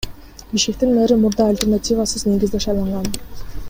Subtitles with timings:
[0.53, 3.11] Бишкектин мэри мурда альтернативасыз негизде шайланган.